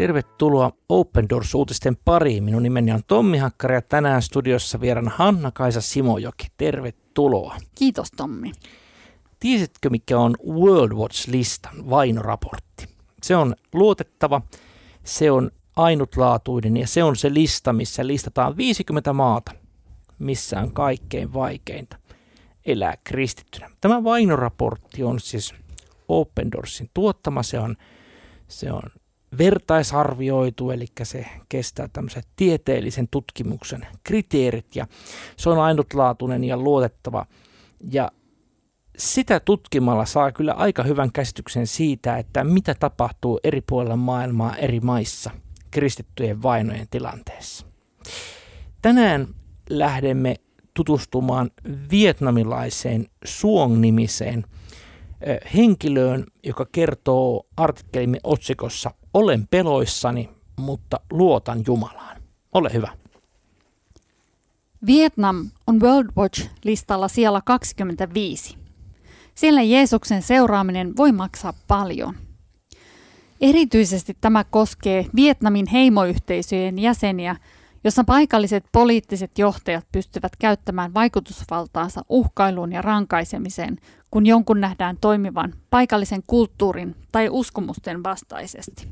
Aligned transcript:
Tervetuloa 0.00 0.72
Open 0.88 1.28
Doors-uutisten 1.28 1.96
pariin. 2.04 2.44
Minun 2.44 2.62
nimeni 2.62 2.92
on 2.92 3.00
Tommi 3.06 3.38
Hakkari 3.38 3.74
ja 3.74 3.82
tänään 3.82 4.22
studiossa 4.22 4.80
vieraan 4.80 5.08
Hanna-Kaisa 5.08 5.80
Simojoki. 5.80 6.46
Tervetuloa. 6.56 7.56
Kiitos 7.74 8.10
Tommi. 8.10 8.52
Tiesitkö 9.40 9.90
mikä 9.90 10.18
on 10.18 10.36
World 10.46 10.92
Watch-listan 10.92 11.90
vainoraportti? 11.90 12.88
Se 13.22 13.36
on 13.36 13.54
luotettava, 13.72 14.42
se 15.04 15.30
on 15.30 15.50
ainutlaatuinen 15.76 16.76
ja 16.76 16.86
se 16.86 17.02
on 17.02 17.16
se 17.16 17.34
lista, 17.34 17.72
missä 17.72 18.06
listataan 18.06 18.56
50 18.56 19.12
maata, 19.12 19.52
missä 20.18 20.60
on 20.60 20.72
kaikkein 20.72 21.32
vaikeinta 21.32 21.96
elää 22.66 22.94
kristittynä. 23.04 23.70
Tämä 23.80 24.04
vainoraportti 24.04 25.02
on 25.02 25.20
siis 25.20 25.54
Open 26.08 26.52
Doorsin 26.52 26.90
tuottama, 26.94 27.42
se 27.42 27.58
on, 27.58 27.76
se 28.48 28.72
on 28.72 28.82
vertaisarvioitu, 29.38 30.70
eli 30.70 30.86
se 31.02 31.26
kestää 31.48 31.88
tämmöisen 31.92 32.22
tieteellisen 32.36 33.08
tutkimuksen 33.10 33.86
kriteerit 34.04 34.76
ja 34.76 34.86
se 35.36 35.50
on 35.50 35.58
ainutlaatuinen 35.58 36.44
ja 36.44 36.56
luotettava. 36.56 37.26
Ja 37.90 38.12
sitä 38.98 39.40
tutkimalla 39.40 40.04
saa 40.04 40.32
kyllä 40.32 40.52
aika 40.52 40.82
hyvän 40.82 41.12
käsityksen 41.12 41.66
siitä, 41.66 42.18
että 42.18 42.44
mitä 42.44 42.74
tapahtuu 42.74 43.40
eri 43.44 43.60
puolilla 43.60 43.96
maailmaa 43.96 44.56
eri 44.56 44.80
maissa 44.80 45.30
kristittyjen 45.70 46.42
vainojen 46.42 46.86
tilanteessa. 46.90 47.66
Tänään 48.82 49.26
lähdemme 49.70 50.36
tutustumaan 50.74 51.50
vietnamilaiseen 51.90 53.06
Suong-nimiseen 53.24 54.44
henkilöön, 55.54 56.24
joka 56.44 56.66
kertoo 56.72 57.46
artikkelimme 57.56 58.18
otsikossa 58.24 58.90
Olen 59.14 59.48
peloissani, 59.48 60.30
mutta 60.56 61.00
luotan 61.10 61.62
Jumalaan. 61.66 62.22
Ole 62.52 62.70
hyvä. 62.72 62.88
Vietnam 64.86 65.50
on 65.66 65.80
World 65.80 66.08
Watch-listalla 66.18 67.08
siellä 67.08 67.40
25. 67.44 68.56
Siellä 69.34 69.62
Jeesuksen 69.62 70.22
seuraaminen 70.22 70.96
voi 70.96 71.12
maksaa 71.12 71.52
paljon. 71.68 72.14
Erityisesti 73.40 74.16
tämä 74.20 74.44
koskee 74.44 75.06
Vietnamin 75.16 75.66
heimoyhteisöjen 75.66 76.78
jäseniä, 76.78 77.36
jossa 77.84 78.04
paikalliset 78.04 78.64
poliittiset 78.72 79.38
johtajat 79.38 79.86
pystyvät 79.92 80.32
käyttämään 80.38 80.94
vaikutusvaltaansa 80.94 82.02
uhkailuun 82.08 82.72
ja 82.72 82.82
rankaisemiseen, 82.82 83.76
kun 84.10 84.26
jonkun 84.26 84.60
nähdään 84.60 84.96
toimivan 85.00 85.54
paikallisen 85.70 86.22
kulttuurin 86.26 86.96
tai 87.12 87.28
uskomusten 87.30 88.02
vastaisesti. 88.02 88.88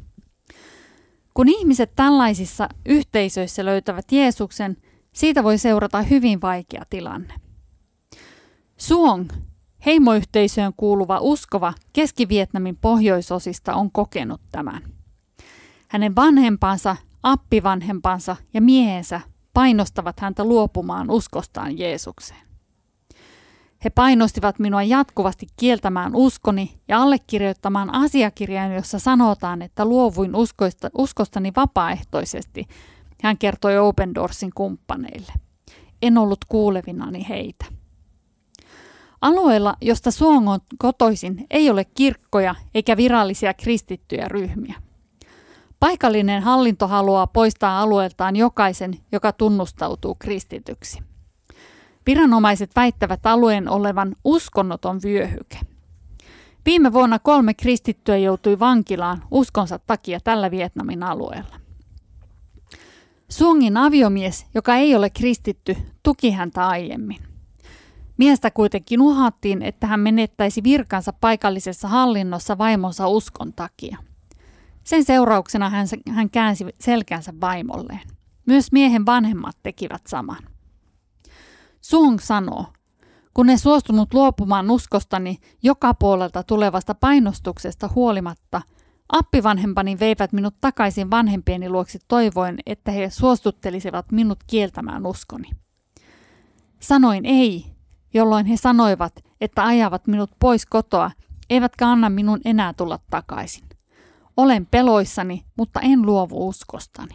Kun 1.34 1.48
ihmiset 1.48 1.92
tällaisissa 1.96 2.68
yhteisöissä 2.86 3.64
löytävät 3.64 4.12
Jeesuksen, 4.12 4.76
siitä 5.12 5.44
voi 5.44 5.58
seurata 5.58 6.02
hyvin 6.02 6.40
vaikea 6.40 6.82
tilanne. 6.90 7.34
Suong, 8.76 9.28
heimoyhteisöön 9.86 10.72
kuuluva 10.76 11.18
uskova 11.20 11.74
Keski-Vietnamin 11.92 12.76
pohjoisosista 12.76 13.74
on 13.74 13.92
kokenut 13.92 14.40
tämän. 14.52 14.82
Hänen 15.88 16.16
vanhempansa, 16.16 16.96
appivanhempansa 17.22 18.36
ja 18.54 18.60
miehensä 18.60 19.20
painostavat 19.54 20.20
häntä 20.20 20.44
luopumaan 20.44 21.10
uskostaan 21.10 21.78
Jeesukseen. 21.78 22.48
He 23.84 23.90
painostivat 23.90 24.58
minua 24.58 24.82
jatkuvasti 24.82 25.46
kieltämään 25.56 26.14
uskoni 26.14 26.80
ja 26.88 27.02
allekirjoittamaan 27.02 27.94
asiakirjan, 27.94 28.74
jossa 28.74 28.98
sanotaan, 28.98 29.62
että 29.62 29.84
luovuin 29.84 30.36
uskoista, 30.36 30.90
uskostani 30.98 31.52
vapaaehtoisesti, 31.56 32.68
hän 33.22 33.38
kertoi 33.38 33.78
Open 33.78 34.14
Doorsin 34.14 34.50
kumppaneille. 34.54 35.32
En 36.02 36.18
ollut 36.18 36.44
kuulevinani 36.48 37.26
heitä. 37.28 37.64
Alueella, 39.20 39.74
josta 39.80 40.10
Suong 40.10 40.48
on 40.48 40.60
kotoisin, 40.78 41.46
ei 41.50 41.70
ole 41.70 41.84
kirkkoja 41.84 42.54
eikä 42.74 42.96
virallisia 42.96 43.54
kristittyjä 43.54 44.28
ryhmiä. 44.28 44.87
Paikallinen 45.80 46.42
hallinto 46.42 46.88
haluaa 46.88 47.26
poistaa 47.26 47.80
alueeltaan 47.80 48.36
jokaisen, 48.36 48.98
joka 49.12 49.32
tunnustautuu 49.32 50.14
kristityksi. 50.18 51.02
Viranomaiset 52.06 52.70
väittävät 52.76 53.26
alueen 53.26 53.68
olevan 53.68 54.16
uskonnoton 54.24 55.00
vyöhyke. 55.04 55.58
Viime 56.66 56.92
vuonna 56.92 57.18
kolme 57.18 57.54
kristittyä 57.54 58.16
joutui 58.16 58.58
vankilaan 58.58 59.22
uskonsa 59.30 59.78
takia 59.78 60.20
tällä 60.20 60.50
Vietnamin 60.50 61.02
alueella. 61.02 61.60
Suongin 63.28 63.76
aviomies, 63.76 64.46
joka 64.54 64.76
ei 64.76 64.94
ole 64.94 65.10
kristitty, 65.10 65.76
tuki 66.02 66.30
häntä 66.30 66.68
aiemmin. 66.68 67.18
Miestä 68.16 68.50
kuitenkin 68.50 69.00
uhattiin, 69.00 69.62
että 69.62 69.86
hän 69.86 70.00
menettäisi 70.00 70.62
virkansa 70.62 71.12
paikallisessa 71.12 71.88
hallinnossa 71.88 72.58
vaimonsa 72.58 73.08
uskon 73.08 73.52
takia. 73.52 74.07
Sen 74.88 75.04
seurauksena 75.04 75.70
hän, 75.70 75.86
hän 76.10 76.30
käänsi 76.30 76.66
selkänsä 76.80 77.32
vaimolleen. 77.40 78.00
Myös 78.46 78.72
miehen 78.72 79.06
vanhemmat 79.06 79.56
tekivät 79.62 80.06
saman. 80.06 80.42
Sung 81.80 82.18
sanoo, 82.18 82.66
kun 83.34 83.50
en 83.50 83.58
suostunut 83.58 84.14
luopumaan 84.14 84.70
uskostani 84.70 85.36
joka 85.62 85.94
puolelta 85.94 86.42
tulevasta 86.42 86.94
painostuksesta 86.94 87.90
huolimatta, 87.94 88.62
appivanhempani 89.12 89.98
veivät 89.98 90.32
minut 90.32 90.54
takaisin 90.60 91.10
vanhempieni 91.10 91.68
luoksi 91.68 91.98
toivoen, 92.08 92.58
että 92.66 92.90
he 92.90 93.10
suostuttelisivat 93.10 94.12
minut 94.12 94.38
kieltämään 94.46 95.06
uskoni. 95.06 95.50
Sanoin 96.80 97.26
ei, 97.26 97.66
jolloin 98.14 98.46
he 98.46 98.56
sanoivat, 98.56 99.24
että 99.40 99.64
ajavat 99.64 100.06
minut 100.06 100.30
pois 100.40 100.66
kotoa, 100.66 101.10
eivätkä 101.50 101.88
anna 101.88 102.10
minun 102.10 102.40
enää 102.44 102.72
tulla 102.72 102.98
takaisin. 103.10 103.67
Olen 104.38 104.66
peloissani, 104.66 105.44
mutta 105.56 105.80
en 105.80 106.02
luovu 106.02 106.48
uskostani. 106.48 107.14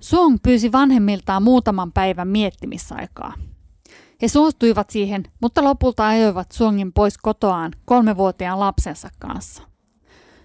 Song 0.00 0.36
pyysi 0.42 0.72
vanhemmiltaan 0.72 1.42
muutaman 1.42 1.92
päivän 1.92 2.28
miettimisaikaa. 2.28 3.34
He 4.22 4.28
suostuivat 4.28 4.90
siihen, 4.90 5.24
mutta 5.40 5.64
lopulta 5.64 6.06
ajoivat 6.06 6.52
Suongin 6.52 6.92
pois 6.92 7.18
kotoaan 7.18 7.72
kolmevuotiaan 7.84 8.60
lapsensa 8.60 9.08
kanssa. 9.18 9.62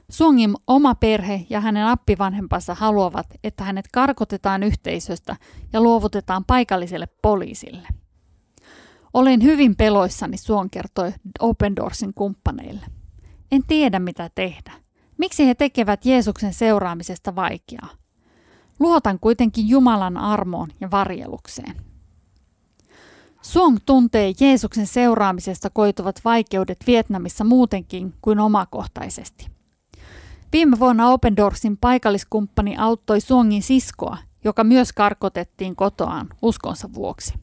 Suongin 0.09 0.55
oma 0.67 0.95
perhe 0.95 1.45
ja 1.49 1.59
hänen 1.59 1.85
appivanhempansa 1.85 2.75
haluavat, 2.75 3.27
että 3.43 3.63
hänet 3.63 3.85
karkotetaan 3.93 4.63
yhteisöstä 4.63 5.35
ja 5.73 5.81
luovutetaan 5.81 6.45
paikalliselle 6.45 7.07
poliisille. 7.21 7.87
Olen 9.13 9.43
hyvin 9.43 9.75
peloissani, 9.75 10.37
Suon 10.37 10.69
kertoi 10.69 11.13
Open 11.39 11.75
Doorsin 11.75 12.13
kumppaneille. 12.13 12.85
En 13.51 13.63
tiedä 13.67 13.99
mitä 13.99 14.29
tehdä. 14.35 14.82
Miksi 15.23 15.47
he 15.47 15.55
tekevät 15.55 16.05
Jeesuksen 16.05 16.53
seuraamisesta 16.53 17.35
vaikeaa? 17.35 17.89
Luotan 18.79 19.19
kuitenkin 19.19 19.69
Jumalan 19.69 20.17
armoon 20.17 20.69
ja 20.81 20.91
varjelukseen. 20.91 21.75
Suong 23.41 23.77
tuntee 23.85 24.33
Jeesuksen 24.39 24.87
seuraamisesta 24.87 25.69
koituvat 25.69 26.21
vaikeudet 26.25 26.77
Vietnamissa 26.87 27.43
muutenkin 27.43 28.13
kuin 28.21 28.39
omakohtaisesti. 28.39 29.47
Viime 30.51 30.79
vuonna 30.79 31.09
Open 31.09 31.37
Doorsin 31.37 31.77
paikalliskumppani 31.77 32.75
auttoi 32.77 33.21
Suongin 33.21 33.63
siskoa, 33.63 34.17
joka 34.43 34.63
myös 34.63 34.93
karkotettiin 34.93 35.75
kotoaan 35.75 36.29
uskonsa 36.41 36.93
vuoksi. 36.93 37.33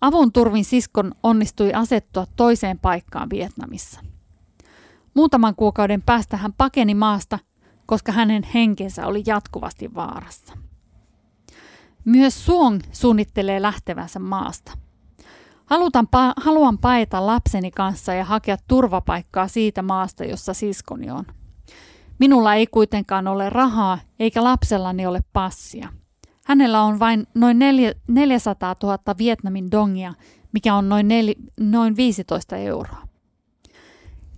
Avun 0.00 0.32
turvin 0.32 0.64
siskon 0.64 1.12
onnistui 1.22 1.72
asettua 1.72 2.26
toiseen 2.36 2.78
paikkaan 2.78 3.30
Vietnamissa. 3.30 4.00
Muutaman 5.16 5.54
kuukauden 5.56 6.02
päästä 6.02 6.36
hän 6.36 6.52
pakeni 6.52 6.94
maasta 6.94 7.38
koska 7.86 8.12
hänen 8.12 8.42
henkensä 8.54 9.06
oli 9.06 9.22
jatkuvasti 9.26 9.94
vaarassa. 9.94 10.54
Myös 12.04 12.46
Suong 12.46 12.80
suunnittelee 12.92 13.62
lähtevänsä 13.62 14.18
maasta. 14.18 14.72
Halutan 15.66 16.06
pa- 16.06 16.42
haluan 16.44 16.78
paeta 16.78 17.26
lapseni 17.26 17.70
kanssa 17.70 18.14
ja 18.14 18.24
hakea 18.24 18.56
turvapaikkaa 18.68 19.48
siitä 19.48 19.82
maasta, 19.82 20.24
jossa 20.24 20.54
siskoni 20.54 21.10
on. 21.10 21.24
Minulla 22.18 22.54
ei 22.54 22.66
kuitenkaan 22.66 23.28
ole 23.28 23.50
rahaa, 23.50 23.98
eikä 24.18 24.44
lapsellani 24.44 25.06
ole 25.06 25.20
passia. 25.32 25.88
Hänellä 26.44 26.82
on 26.82 26.98
vain 26.98 27.26
noin 27.34 27.58
400 28.08 28.74
000 28.82 28.98
Vietnamin 29.18 29.70
dongia, 29.70 30.14
mikä 30.52 30.74
on 30.74 30.88
noin, 30.88 31.08
nel- 31.08 31.50
noin 31.60 31.96
15 31.96 32.56
euroa. 32.56 33.05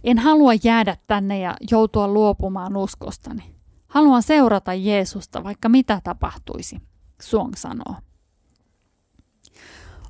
En 0.08 0.18
halua 0.18 0.52
jäädä 0.64 0.96
tänne 1.06 1.38
ja 1.38 1.56
joutua 1.70 2.08
luopumaan 2.08 2.76
uskostani. 2.76 3.54
Haluan 3.88 4.22
seurata 4.22 4.74
Jeesusta, 4.74 5.44
vaikka 5.44 5.68
mitä 5.68 6.00
tapahtuisi, 6.04 6.80
Suong 7.22 7.54
sanoo. 7.56 7.94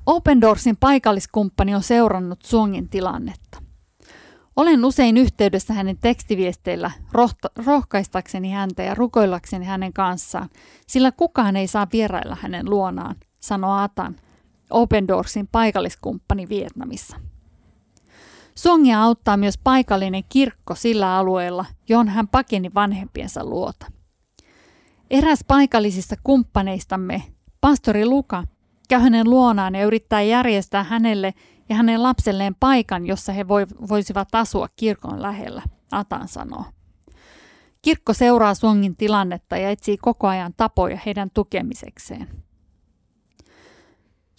Open 0.05 0.41
Doorsin 0.41 0.77
paikalliskumppani 0.77 1.75
on 1.75 1.83
seurannut 1.83 2.41
Suongin 2.41 2.89
tilannetta. 2.89 3.61
Olen 4.55 4.85
usein 4.85 5.17
yhteydessä 5.17 5.73
hänen 5.73 5.97
tekstiviesteillä 5.97 6.91
rohta- 7.11 7.63
rohkaistakseni 7.65 8.51
häntä 8.51 8.83
ja 8.83 8.95
rukoillakseni 8.95 9.65
hänen 9.65 9.93
kanssaan, 9.93 10.49
sillä 10.87 11.11
kukaan 11.11 11.55
ei 11.55 11.67
saa 11.67 11.87
vierailla 11.93 12.37
hänen 12.41 12.69
luonaan, 12.69 13.15
sanoo 13.39 13.73
Atan, 13.77 14.15
Open 14.69 15.07
Doorsin 15.07 15.47
paikalliskumppani 15.47 16.49
Vietnamissa. 16.49 17.28
Songia 18.59 19.03
auttaa 19.03 19.37
myös 19.37 19.57
paikallinen 19.57 20.23
kirkko 20.29 20.75
sillä 20.75 21.17
alueella, 21.17 21.65
johon 21.89 22.07
hän 22.07 22.27
pakeni 22.27 22.71
vanhempiensa 22.73 23.45
luota. 23.45 23.85
Eräs 25.09 25.39
paikallisista 25.47 26.15
kumppaneistamme, 26.23 27.23
pastori 27.61 28.05
Luka, 28.05 28.43
käy 28.89 28.99
hänen 28.99 29.29
luonaan 29.29 29.75
ja 29.75 29.85
yrittää 29.85 30.21
järjestää 30.21 30.83
hänelle 30.83 31.33
ja 31.69 31.75
hänen 31.75 32.03
lapselleen 32.03 32.55
paikan, 32.59 33.05
jossa 33.05 33.33
he 33.33 33.47
voisivat 33.89 34.35
asua 34.35 34.67
kirkon 34.75 35.21
lähellä, 35.21 35.61
Atan 35.91 36.27
sanoo. 36.27 36.65
Kirkko 37.81 38.13
seuraa 38.13 38.53
Suongin 38.53 38.95
tilannetta 38.95 39.57
ja 39.57 39.69
etsii 39.69 39.97
koko 39.97 40.27
ajan 40.27 40.53
tapoja 40.57 40.99
heidän 41.05 41.29
tukemisekseen. 41.33 42.27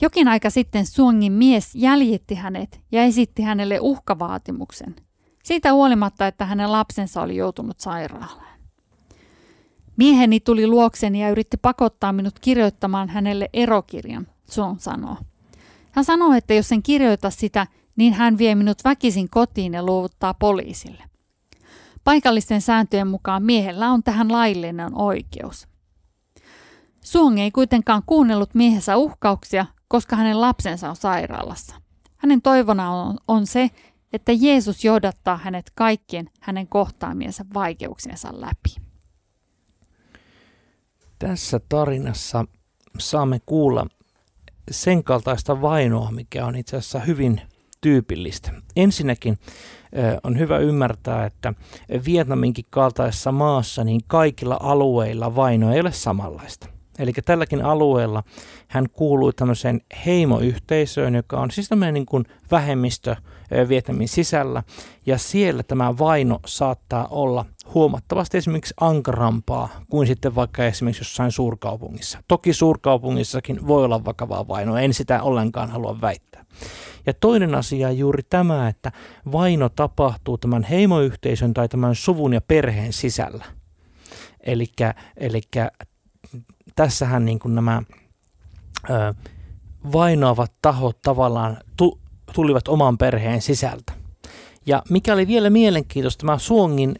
Jokin 0.01 0.29
aika 0.29 0.51
sitten 0.51 0.87
Suongin 0.87 1.33
mies 1.33 1.75
jäljitti 1.75 2.35
hänet 2.35 2.81
ja 2.93 3.03
esitti 3.03 3.43
hänelle 3.43 3.81
uhkavaatimuksen, 3.81 4.97
siitä 5.43 5.73
huolimatta, 5.73 6.27
että 6.27 6.45
hänen 6.45 6.73
lapsensa 6.73 7.23
oli 7.23 7.37
joutunut 7.37 7.81
sairaalaan. 7.81 8.51
Mieheni 9.97 10.41
tuli 10.41 10.67
luokseni 10.67 11.23
ja 11.23 11.31
yritti 11.31 11.57
pakottaa 11.57 12.13
minut 12.13 12.39
kirjoittamaan 12.39 13.09
hänelle 13.09 13.49
erokirjan, 13.53 14.27
Suong 14.51 14.79
sanoo. 14.79 15.17
Hän 15.91 16.05
sanoi, 16.05 16.39
että 16.39 16.55
jos 16.55 16.73
en 16.73 16.83
kirjoita 16.83 17.31
sitä, 17.31 17.67
niin 17.97 18.13
hän 18.13 18.39
vie 18.39 18.55
minut 18.55 18.85
väkisin 18.85 19.31
kotiin 19.31 19.75
ja 19.75 19.83
luovuttaa 19.83 20.35
poliisille. 20.35 21.05
Paikallisten 22.05 22.61
sääntöjen 22.61 23.07
mukaan 23.07 23.43
miehellä 23.43 23.91
on 23.91 24.03
tähän 24.03 24.33
laillinen 24.33 24.95
oikeus. 24.95 25.70
Suong 27.05 27.41
ei 27.41 27.51
kuitenkaan 27.51 28.03
kuunnellut 28.07 28.55
miehensä 28.55 28.97
uhkauksia, 28.97 29.67
koska 29.89 30.17
hänen 30.17 30.41
lapsensa 30.41 30.91
on 30.91 30.97
sairaalassa. 30.97 31.77
Hänen 32.17 32.43
toivona 32.43 32.91
on, 32.91 33.19
on 33.29 33.47
se, 33.47 33.71
että 34.13 34.33
Jeesus 34.33 34.85
johdattaa 34.85 35.37
hänet 35.37 35.73
kaikkien 35.75 36.31
hänen 36.41 36.67
kohtaamiensa 36.67 37.45
vaikeuksiensa 37.55 38.29
läpi. 38.33 38.77
Tässä 41.19 41.61
tarinassa 41.69 42.45
saamme 42.99 43.41
kuulla 43.47 43.87
sen 44.71 45.05
kaltaista 45.05 45.63
vainoa, 45.63 46.11
mikä 46.11 46.47
on 46.47 46.57
itse 46.57 46.77
asiassa 46.77 46.99
hyvin 46.99 47.41
tyypillistä. 47.81 48.53
Ensinnäkin 48.77 49.39
on 50.23 50.39
hyvä 50.39 50.59
ymmärtää, 50.59 51.27
että 51.27 51.55
Vietnaminkin 52.05 52.65
kaltaisessa 52.71 53.33
maassa 53.33 53.85
niin 53.85 54.01
kaikilla 54.07 54.57
alueilla 54.61 55.37
vaino 55.37 55.73
ei 55.73 55.81
ole 55.81 55.93
samanlaista. 55.93 56.80
Eli 57.01 57.13
tälläkin 57.25 57.65
alueella 57.65 58.23
hän 58.69 58.87
kuului 58.93 59.33
tämmöiseen 59.33 59.81
heimoyhteisöön, 60.07 61.15
joka 61.15 61.41
on 61.41 61.51
siis 61.51 61.69
tämmöinen 61.69 61.95
niin 61.95 62.07
kuin 62.07 62.25
vähemmistö 62.51 63.17
Vietnamin 63.69 64.09
sisällä. 64.09 64.63
Ja 65.07 65.19
siellä 65.19 65.63
tämä 65.63 65.99
vaino 65.99 66.41
saattaa 66.47 67.07
olla 67.11 67.45
huomattavasti 67.75 68.39
esimerkiksi 68.39 68.75
ankarampaa 68.81 69.69
kuin 69.91 70.07
sitten 70.07 70.35
vaikka 70.35 70.65
esimerkiksi 70.65 71.01
jossain 71.01 71.33
suurkaupungissa. 71.33 72.23
Toki 72.29 72.53
suurkaupungissakin 72.53 73.67
voi 73.67 73.85
olla 73.85 74.05
vakavaa 74.05 74.49
vainoa, 74.49 74.81
en 74.81 74.95
sitä 74.95 75.23
ollenkaan 75.23 75.71
halua 75.71 76.01
väittää. 76.01 76.45
Ja 77.07 77.15
toinen 77.15 77.55
asia 77.55 77.89
on 77.89 77.99
juuri 77.99 78.23
tämä, 78.23 78.69
että 78.69 78.93
vaino 79.33 79.69
tapahtuu 79.69 80.39
tämän 80.39 80.63
heimoyhteisön 80.63 81.55
tai 81.55 81.69
tämän 81.69 81.95
suvun 81.95 82.33
ja 82.33 82.41
perheen 82.41 82.93
sisällä. 82.93 83.45
Eli 84.41 85.41
tässähän 86.77 87.25
niin 87.25 87.39
kuin 87.39 87.55
nämä 87.55 87.83
ö, 88.91 89.15
vainoavat 89.93 90.53
tahot 90.63 91.03
tavallaan 91.03 91.57
tu, 91.77 91.99
tulivat 92.33 92.69
oman 92.69 92.99
perheen 92.99 93.43
sisältä. 93.43 93.93
Ja 94.67 94.83
mikä 94.91 95.13
oli 95.13 95.27
vielä 95.27 95.51
mielenkiintoista, 95.51 96.21
tämä 96.21 96.39
Suongin 96.39 96.95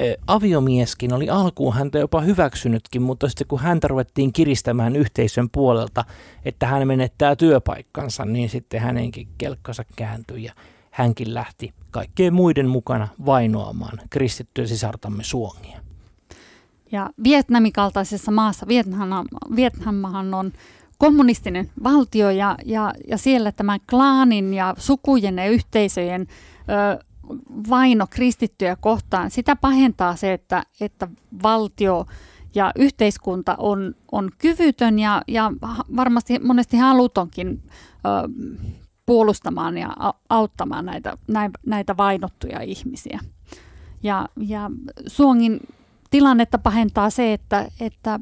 ö, 0.00 0.16
aviomieskin 0.26 1.12
oli 1.12 1.30
alkuun 1.30 1.74
häntä 1.74 1.98
jopa 1.98 2.20
hyväksynytkin, 2.20 3.02
mutta 3.02 3.28
sitten 3.28 3.46
kun 3.46 3.60
häntä 3.60 3.88
ruvettiin 3.88 4.32
kiristämään 4.32 4.96
yhteisön 4.96 5.50
puolelta, 5.50 6.04
että 6.44 6.66
hän 6.66 6.88
menettää 6.88 7.36
työpaikkansa, 7.36 8.24
niin 8.24 8.48
sitten 8.48 8.80
hänenkin 8.80 9.28
kelkkansa 9.38 9.84
kääntyi 9.96 10.44
ja 10.44 10.52
hänkin 10.90 11.34
lähti 11.34 11.74
kaikkien 11.90 12.34
muiden 12.34 12.68
mukana 12.68 13.08
vainoamaan 13.26 13.98
kristittyä 14.10 14.66
sisartamme 14.66 15.24
Suongia. 15.24 15.89
Ja 16.92 17.10
Vietnamin 17.24 17.72
kaltaisessa 17.72 18.30
maassa, 18.30 18.66
Vietnam, 19.56 20.04
on 20.34 20.52
kommunistinen 20.98 21.70
valtio 21.82 22.30
ja, 22.30 22.56
ja, 22.64 22.94
ja 23.08 23.18
siellä 23.18 23.52
tämän 23.52 23.80
klaanin 23.90 24.54
ja 24.54 24.74
sukujen 24.78 25.36
ja 25.36 25.46
yhteisöjen 25.46 26.26
ö, 26.68 27.04
vaino 27.70 28.06
kristittyjä 28.10 28.76
kohtaan, 28.76 29.30
sitä 29.30 29.56
pahentaa 29.56 30.16
se, 30.16 30.32
että, 30.32 30.62
että 30.80 31.08
valtio 31.42 32.06
ja 32.54 32.72
yhteiskunta 32.76 33.54
on, 33.58 33.94
on 34.12 34.30
kyvytön 34.38 34.98
ja, 34.98 35.22
ja 35.28 35.52
varmasti 35.96 36.38
monesti 36.38 36.76
halutonkin 36.76 37.62
ö, 37.68 38.08
puolustamaan 39.06 39.78
ja 39.78 39.96
auttamaan 40.28 40.86
näitä, 40.86 41.18
näitä 41.66 41.96
vainottuja 41.96 42.60
ihmisiä. 42.60 43.20
Ja, 44.02 44.28
ja 44.36 44.70
Suongin 45.06 45.60
tilannetta 46.10 46.58
pahentaa 46.58 47.10
se, 47.10 47.32
että, 47.32 47.68
että 47.80 48.20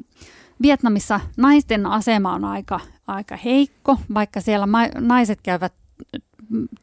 Vietnamissa 0.61 1.19
naisten 1.37 1.85
asema 1.85 2.33
on 2.33 2.45
aika, 2.45 2.79
aika 3.07 3.37
heikko, 3.37 3.97
vaikka 4.13 4.41
siellä 4.41 4.67
ma- 4.67 4.99
naiset 4.99 5.41
käyvät 5.41 5.73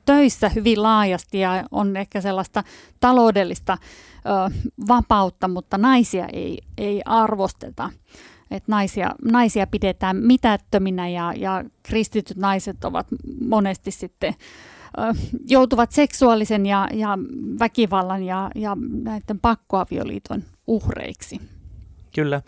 töissä 0.04 0.48
hyvin 0.48 0.82
laajasti 0.82 1.40
ja 1.40 1.64
on 1.70 1.96
ehkä 1.96 2.20
sellaista 2.20 2.64
taloudellista 3.00 3.78
ö, 4.16 4.54
vapautta, 4.88 5.48
mutta 5.48 5.78
naisia 5.78 6.26
ei, 6.32 6.58
ei 6.78 7.02
arvosteta. 7.04 7.90
Et 8.50 8.68
naisia, 8.68 9.14
naisia 9.24 9.66
pidetään 9.66 10.16
mitättöminä 10.16 11.08
ja, 11.08 11.32
ja 11.36 11.64
kristityt 11.82 12.36
naiset 12.36 12.84
ovat 12.84 13.06
monesti 13.48 13.90
sitten 13.90 14.34
joutuvat 15.48 15.92
seksuaalisen 15.92 16.66
ja, 16.66 16.88
ja 16.92 17.18
väkivallan 17.58 18.22
ja, 18.22 18.50
ja 18.54 18.76
näiden 19.04 19.40
pakkoavioliiton 19.40 20.42
uhreiksi. 20.66 21.40
Kyllä. 22.14 22.42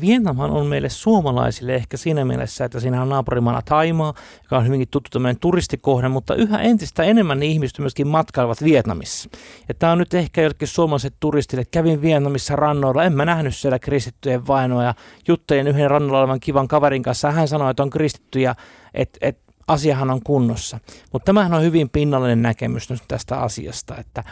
Vietnamhan 0.00 0.50
on 0.50 0.66
meille 0.66 0.88
suomalaisille 0.88 1.74
ehkä 1.74 1.96
siinä 1.96 2.24
mielessä, 2.24 2.64
että 2.64 2.80
siinä 2.80 3.02
on 3.02 3.08
naapurimaana 3.08 3.62
Taimaa, 3.62 4.14
joka 4.42 4.56
on 4.58 4.66
hyvinkin 4.66 4.88
tuttu 4.88 5.10
tämmöinen 5.10 5.40
turistikohde, 5.40 6.08
mutta 6.08 6.34
yhä 6.34 6.58
entistä 6.58 7.02
enemmän 7.02 7.40
niin 7.40 7.52
ihmiset 7.52 7.78
myöskin 7.78 8.08
matkailevat 8.08 8.64
Vietnamissa. 8.64 9.30
Ja 9.68 9.74
tämä 9.74 9.92
on 9.92 9.98
nyt 9.98 10.14
ehkä 10.14 10.42
jollekin 10.42 10.68
suomalaiset 10.68 11.14
turistille. 11.20 11.64
Kävin 11.64 12.02
Vietnamissa 12.02 12.56
rannoilla, 12.56 13.04
en 13.04 13.12
mä 13.12 13.24
nähnyt 13.24 13.56
siellä 13.56 13.78
kristittyjen 13.78 14.46
vainoa 14.46 14.84
ja 14.84 14.94
juttelin 15.28 15.68
yhden 15.68 15.90
rannalla 15.90 16.20
olevan 16.20 16.40
kivan 16.40 16.68
kaverin 16.68 17.02
kanssa. 17.02 17.30
Hän 17.30 17.48
sanoi, 17.48 17.70
että 17.70 17.82
on 17.82 17.90
kristittyjä, 17.90 18.54
että, 18.94 19.18
että 19.22 19.49
asiahan 19.68 20.10
on 20.10 20.20
kunnossa. 20.24 20.78
Mutta 21.12 21.26
tämähän 21.26 21.54
on 21.54 21.62
hyvin 21.62 21.90
pinnallinen 21.90 22.42
näkemys 22.42 22.88
tästä 23.08 23.40
asiasta, 23.40 23.96
että 23.96 24.24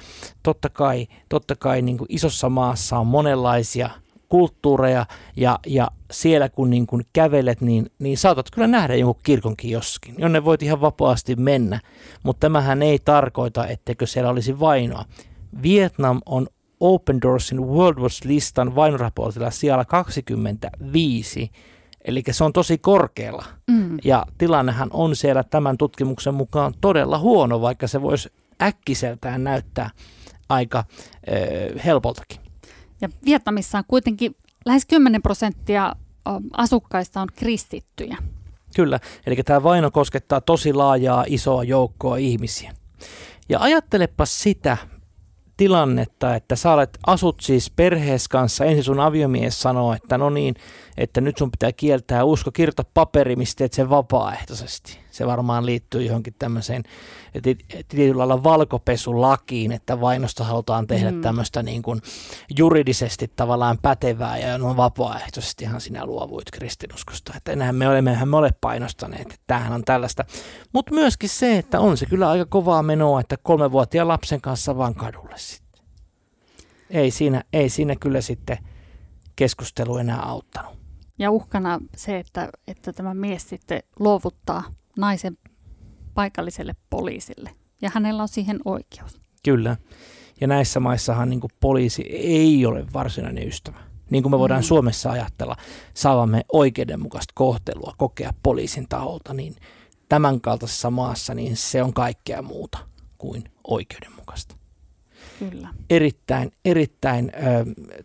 totta 0.42 0.68
kai, 0.68 1.06
totta 1.28 1.56
kai 1.56 1.82
niin 1.82 1.98
kuin 1.98 2.06
isossa 2.10 2.48
maassa 2.48 2.98
on 2.98 3.06
monenlaisia 3.06 3.90
kulttuureja 4.28 5.06
ja, 5.36 5.58
ja 5.66 5.90
siellä 6.10 6.48
kun 6.48 6.70
niin 6.70 6.86
kuin 6.86 7.02
kävelet, 7.12 7.60
niin, 7.60 7.90
niin 7.98 8.18
saatat 8.18 8.50
kyllä 8.50 8.66
nähdä 8.66 8.94
jonkun 8.94 9.22
kirkonkin 9.22 9.70
joskin, 9.70 10.14
jonne 10.18 10.44
voit 10.44 10.62
ihan 10.62 10.80
vapaasti 10.80 11.36
mennä, 11.36 11.80
mutta 12.22 12.40
tämähän 12.40 12.82
ei 12.82 12.98
tarkoita, 12.98 13.66
etteikö 13.66 14.06
siellä 14.06 14.30
olisi 14.30 14.60
vainoa. 14.60 15.04
Vietnam 15.62 16.20
on 16.26 16.46
Open 16.80 17.22
Doorsin 17.22 17.66
World 17.66 17.98
Watch-listan 17.98 18.74
vainoraportilla 18.74 19.50
siellä 19.50 19.84
25 19.84 21.50
Eli 22.08 22.22
se 22.30 22.44
on 22.44 22.52
tosi 22.52 22.78
korkealla. 22.78 23.44
Mm. 23.70 23.98
Ja 24.04 24.26
tilannehan 24.38 24.88
on 24.92 25.16
siellä 25.16 25.42
tämän 25.42 25.78
tutkimuksen 25.78 26.34
mukaan 26.34 26.74
todella 26.80 27.18
huono, 27.18 27.60
vaikka 27.60 27.86
se 27.86 28.02
voisi 28.02 28.32
äkkiseltään 28.62 29.44
näyttää 29.44 29.90
aika 30.48 30.78
äh, 30.78 31.84
helpoltakin. 31.84 32.40
Ja 33.00 33.08
Vietnamissa 33.24 33.78
on 33.78 33.84
kuitenkin 33.88 34.36
lähes 34.66 34.86
10 34.86 35.22
prosenttia 35.22 35.96
asukkaista 36.52 37.20
on 37.20 37.28
kristittyjä. 37.34 38.16
Kyllä, 38.76 39.00
eli 39.26 39.36
tämä 39.36 39.62
vaino 39.62 39.90
koskettaa 39.90 40.40
tosi 40.40 40.72
laajaa, 40.72 41.24
isoa 41.26 41.64
joukkoa 41.64 42.16
ihmisiä. 42.16 42.72
Ja 43.48 43.60
ajattelepa 43.60 44.26
sitä, 44.26 44.76
tilannetta, 45.58 46.34
että 46.34 46.56
sä 46.56 46.72
olet, 46.72 46.98
asut 47.06 47.40
siis 47.40 47.70
perhees 47.70 48.28
kanssa, 48.28 48.64
ensin 48.64 48.84
sun 48.84 49.00
aviomies 49.00 49.60
sanoo, 49.60 49.92
että 49.92 50.18
no 50.18 50.30
niin, 50.30 50.54
että 50.96 51.20
nyt 51.20 51.38
sun 51.38 51.50
pitää 51.50 51.72
kieltää 51.72 52.24
usko, 52.24 52.50
kirjoita 52.50 52.84
paperi, 52.94 53.36
mistä 53.36 53.58
teet 53.58 53.72
sen 53.72 53.90
vapaaehtoisesti. 53.90 54.98
Se 55.18 55.26
varmaan 55.26 55.66
liittyy 55.66 56.02
johonkin 56.02 56.34
tämmöiseen 56.38 56.82
tietyllä 57.88 58.18
lailla 58.18 58.42
valkopesulakiin, 58.42 59.72
että 59.72 60.00
vainosta 60.00 60.44
halutaan 60.44 60.86
tehdä 60.86 61.10
mm. 61.10 61.20
tämmöistä 61.20 61.62
niin 61.62 61.82
kuin 61.82 62.02
juridisesti 62.58 63.32
tavallaan 63.36 63.78
pätevää 63.82 64.38
ja 64.38 64.58
no 64.58 64.76
vapaaehtoisestihan 64.76 65.80
sinä 65.80 66.06
luovuit 66.06 66.50
kristinuskosta. 66.50 67.32
Että 67.36 67.52
enää 67.52 67.72
me 67.72 67.88
olemme, 67.88 68.18
me 68.24 68.36
ole 68.36 68.50
painostaneet, 68.60 69.22
että 69.22 69.36
tämähän 69.46 69.72
on 69.72 69.84
tällaista. 69.84 70.24
Mutta 70.72 70.94
myöskin 70.94 71.28
se, 71.28 71.58
että 71.58 71.80
on 71.80 71.96
se 71.96 72.06
kyllä 72.06 72.30
aika 72.30 72.46
kovaa 72.46 72.82
menoa, 72.82 73.20
että 73.20 73.36
kolmevuotiaan 73.42 74.08
lapsen 74.08 74.40
kanssa 74.40 74.76
vaan 74.76 74.94
kadulle 74.94 75.38
sitten. 75.38 75.82
Ei 76.90 77.10
siinä, 77.10 77.42
ei 77.52 77.68
siinä 77.68 77.96
kyllä 77.96 78.20
sitten 78.20 78.58
keskustelu 79.36 79.96
enää 79.96 80.22
auttanut. 80.22 80.78
Ja 81.18 81.30
uhkana 81.30 81.78
se, 81.96 82.18
että, 82.18 82.48
että 82.66 82.92
tämä 82.92 83.14
mies 83.14 83.48
sitten 83.48 83.82
luovuttaa 83.98 84.64
naisen 84.98 85.38
paikalliselle 86.14 86.76
poliisille. 86.90 87.50
Ja 87.82 87.90
hänellä 87.94 88.22
on 88.22 88.28
siihen 88.28 88.60
oikeus. 88.64 89.20
Kyllä. 89.44 89.76
Ja 90.40 90.46
näissä 90.46 90.80
maissahan 90.80 91.30
niin 91.30 91.40
poliisi 91.60 92.02
ei 92.02 92.66
ole 92.66 92.86
varsinainen 92.94 93.48
ystävä. 93.48 93.78
Niin 94.10 94.22
kuin 94.22 94.30
me 94.30 94.38
voidaan 94.38 94.60
mm. 94.60 94.64
Suomessa 94.64 95.10
ajatella, 95.10 95.56
saavamme 95.94 96.44
oikeudenmukaista 96.52 97.32
kohtelua 97.34 97.94
kokea 97.98 98.32
poliisin 98.42 98.88
taholta, 98.88 99.34
niin 99.34 99.56
tämän 100.08 100.40
kaltaisessa 100.40 100.90
maassa 100.90 101.34
niin 101.34 101.56
se 101.56 101.82
on 101.82 101.92
kaikkea 101.92 102.42
muuta 102.42 102.78
kuin 103.18 103.44
oikeudenmukaista. 103.64 104.56
Kyllä. 105.38 105.68
Erittäin, 105.90 106.52
erittäin 106.64 107.32
äh, 107.34 107.42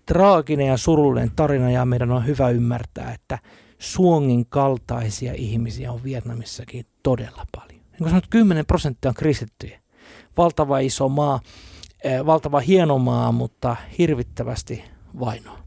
traaginen 0.06 0.68
ja 0.68 0.78
surullinen 0.78 1.32
tarina 1.36 1.72
ja 1.72 1.86
meidän 1.86 2.12
on 2.12 2.28
hyvä 2.28 2.50
ymmärtää, 2.50 3.14
että 3.14 3.40
Suongin 3.84 4.46
kaltaisia 4.46 5.34
ihmisiä 5.34 5.92
on 5.92 6.04
Vietnamissakin 6.04 6.86
todella 7.04 7.46
paljon. 7.56 7.82
Niin 7.92 7.98
kuin 7.98 8.10
sanot, 8.10 8.28
10 8.30 8.66
prosenttia 8.66 9.10
on 9.10 9.16
kristittyjä. 9.16 9.80
Valtava 10.38 10.80
iso 10.80 11.10
maa, 11.10 11.40
äh, 12.06 12.26
valtava 12.26 12.60
hieno 12.60 12.98
maa, 12.98 13.32
mutta 13.32 13.76
hirvittävästi 13.98 14.84
vainoa 15.20 15.60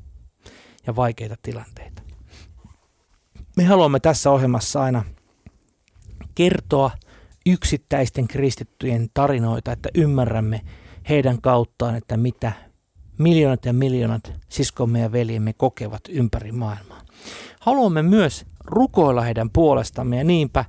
ja 0.86 0.96
vaikeita 0.96 1.36
tilanteita. 1.42 2.02
Me 3.56 3.64
haluamme 3.64 4.00
tässä 4.00 4.30
ohjelmassa 4.30 4.82
aina 4.82 5.04
kertoa 6.34 6.90
yksittäisten 7.46 8.28
kristittyjen 8.28 9.08
tarinoita, 9.14 9.72
että 9.72 9.88
ymmärrämme, 9.94 10.60
heidän 11.08 11.40
kauttaan, 11.40 11.96
että 11.96 12.16
mitä 12.16 12.52
miljoonat 13.18 13.64
ja 13.64 13.72
miljoonat 13.72 14.32
siskomme 14.48 15.00
ja 15.00 15.12
veljemme 15.12 15.52
kokevat 15.52 16.02
ympäri 16.08 16.52
maailmaa. 16.52 17.05
Haluamme 17.60 18.02
myös 18.02 18.46
rukoilla 18.64 19.22
heidän 19.22 19.50
puolestamme 19.50 20.16
ja 20.16 20.24
niinpä 20.24 20.64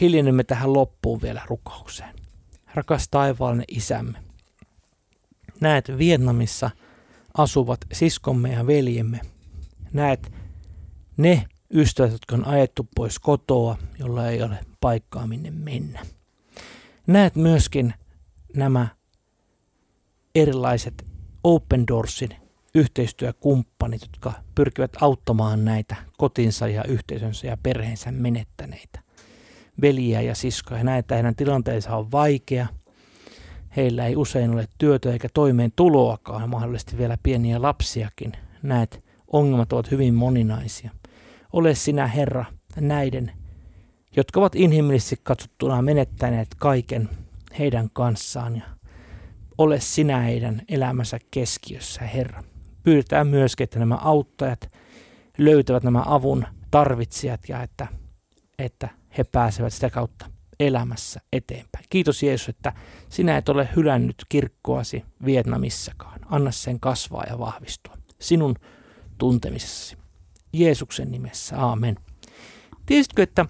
hiljennymme 0.00 0.44
tähän 0.44 0.72
loppuun 0.72 1.22
vielä 1.22 1.42
rukoukseen. 1.46 2.14
Rakas 2.74 3.08
taivaallinen 3.08 3.64
isämme, 3.68 4.18
näet 5.60 5.98
Vietnamissa 5.98 6.70
asuvat 7.38 7.80
siskomme 7.92 8.52
ja 8.52 8.66
veljemme. 8.66 9.20
Näet 9.92 10.32
ne 11.16 11.46
ystävät, 11.74 12.12
jotka 12.12 12.36
on 12.36 12.46
ajettu 12.46 12.88
pois 12.94 13.18
kotoa, 13.18 13.78
jolla 13.98 14.28
ei 14.28 14.42
ole 14.42 14.58
paikkaa 14.80 15.26
minne 15.26 15.50
mennä. 15.50 16.00
Näet 17.06 17.36
myöskin 17.36 17.94
nämä 18.56 18.88
erilaiset 20.34 21.06
Open 21.44 21.86
Doorsin 21.86 22.47
yhteistyökumppanit, 22.78 24.02
jotka 24.02 24.32
pyrkivät 24.54 24.96
auttamaan 25.00 25.64
näitä 25.64 25.96
kotinsa 26.18 26.68
ja 26.68 26.84
yhteisönsä 26.84 27.46
ja 27.46 27.56
perheensä 27.62 28.12
menettäneitä 28.12 29.00
veliä 29.80 30.20
ja 30.20 30.34
siskoja. 30.34 30.84
Näitä 30.84 31.14
heidän 31.14 31.36
tilanteensa 31.36 31.96
on 31.96 32.12
vaikea. 32.12 32.66
Heillä 33.76 34.06
ei 34.06 34.16
usein 34.16 34.50
ole 34.50 34.68
työtä 34.78 35.12
eikä 35.12 35.28
toimeen 35.34 35.72
tuloakaan, 35.76 36.50
mahdollisesti 36.50 36.98
vielä 36.98 37.18
pieniä 37.22 37.62
lapsiakin. 37.62 38.32
Näet, 38.62 39.04
ongelmat 39.32 39.72
ovat 39.72 39.90
hyvin 39.90 40.14
moninaisia. 40.14 40.90
Ole 41.52 41.74
sinä 41.74 42.06
Herra 42.06 42.44
näiden, 42.80 43.32
jotka 44.16 44.40
ovat 44.40 44.54
inhimillisesti 44.54 45.20
katsottuna 45.22 45.82
menettäneet 45.82 46.48
kaiken 46.58 47.08
heidän 47.58 47.88
kanssaan 47.92 48.56
ja 48.56 48.62
ole 49.58 49.80
sinä 49.80 50.18
heidän 50.18 50.62
elämänsä 50.68 51.18
keskiössä, 51.30 52.00
Herra. 52.00 52.42
Pyydetään 52.82 53.26
myöskin, 53.26 53.64
että 53.64 53.78
nämä 53.78 53.94
auttajat 53.94 54.72
löytävät 55.38 55.82
nämä 55.82 56.02
avun 56.06 56.46
tarvitsijat 56.70 57.48
ja 57.48 57.62
että, 57.62 57.86
että 58.58 58.88
he 59.18 59.24
pääsevät 59.24 59.72
sitä 59.72 59.90
kautta 59.90 60.30
elämässä 60.60 61.20
eteenpäin. 61.32 61.84
Kiitos 61.90 62.22
Jeesus, 62.22 62.48
että 62.48 62.72
sinä 63.08 63.36
et 63.36 63.48
ole 63.48 63.68
hylännyt 63.76 64.24
kirkkoasi 64.28 65.04
Vietnamissakaan. 65.24 66.20
Anna 66.30 66.50
sen 66.50 66.80
kasvaa 66.80 67.24
ja 67.30 67.38
vahvistua 67.38 67.98
sinun 68.20 68.54
tuntemisessasi. 69.18 69.96
Jeesuksen 70.52 71.10
nimessä, 71.10 71.58
aamen. 71.58 71.96
Tiesitkö, 72.86 73.22
että 73.22 73.46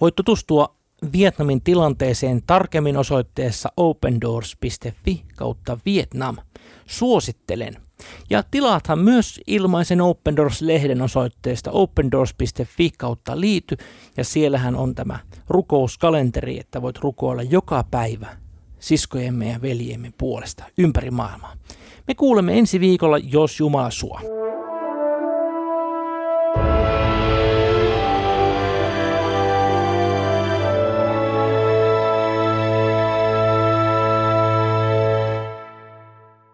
voit 0.00 0.14
tutustua 0.14 0.76
Vietnamin 1.12 1.62
tilanteeseen 1.62 2.42
tarkemmin 2.46 2.96
osoitteessa 2.96 3.72
opendoors.fi 3.76 5.24
kautta 5.36 5.78
Vietnam. 5.84 6.36
Suosittelen. 6.86 7.76
Ja 8.30 8.42
tilaathan 8.50 8.98
myös 8.98 9.40
ilmaisen 9.46 10.00
Open 10.00 10.36
Doors-lehden 10.36 11.02
osoitteesta 11.02 11.70
opendoors.fi 11.70 12.90
kautta 12.98 13.40
liity, 13.40 13.76
ja 14.16 14.24
siellähän 14.24 14.76
on 14.76 14.94
tämä 14.94 15.18
rukouskalenteri, 15.48 16.60
että 16.60 16.82
voit 16.82 16.98
rukoilla 16.98 17.42
joka 17.42 17.84
päivä 17.90 18.36
siskojemme 18.78 19.48
ja 19.48 19.62
veljemme 19.62 20.12
puolesta 20.18 20.64
ympäri 20.78 21.10
maailmaa. 21.10 21.54
Me 22.06 22.14
kuulemme 22.14 22.58
ensi 22.58 22.80
viikolla, 22.80 23.18
jos 23.18 23.60
Jumala 23.60 23.90
suo. 23.90 24.41